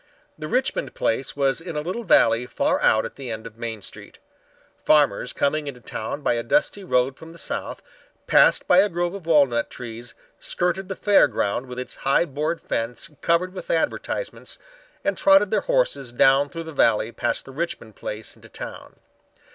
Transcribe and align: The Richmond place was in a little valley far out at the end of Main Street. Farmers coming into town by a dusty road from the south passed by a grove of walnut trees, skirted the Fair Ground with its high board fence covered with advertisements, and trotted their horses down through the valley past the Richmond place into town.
The 0.35 0.47
Richmond 0.47 0.95
place 0.95 1.35
was 1.35 1.61
in 1.61 1.75
a 1.75 1.81
little 1.81 2.03
valley 2.03 2.47
far 2.47 2.81
out 2.81 3.05
at 3.05 3.17
the 3.17 3.29
end 3.29 3.45
of 3.45 3.59
Main 3.59 3.83
Street. 3.83 4.17
Farmers 4.83 5.31
coming 5.31 5.67
into 5.67 5.79
town 5.79 6.23
by 6.23 6.33
a 6.33 6.41
dusty 6.41 6.83
road 6.83 7.15
from 7.17 7.33
the 7.33 7.37
south 7.37 7.83
passed 8.25 8.67
by 8.67 8.79
a 8.79 8.89
grove 8.89 9.13
of 9.13 9.27
walnut 9.27 9.69
trees, 9.69 10.15
skirted 10.39 10.87
the 10.87 10.95
Fair 10.95 11.27
Ground 11.27 11.67
with 11.67 11.77
its 11.77 11.97
high 11.97 12.25
board 12.25 12.59
fence 12.59 13.11
covered 13.21 13.53
with 13.53 13.69
advertisements, 13.69 14.57
and 15.03 15.15
trotted 15.19 15.51
their 15.51 15.61
horses 15.61 16.11
down 16.11 16.49
through 16.49 16.63
the 16.63 16.73
valley 16.73 17.11
past 17.11 17.45
the 17.45 17.51
Richmond 17.51 17.95
place 17.95 18.35
into 18.35 18.49
town. 18.49 18.95